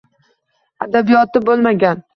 [0.87, 2.07] Adabiyoti boʻlmagan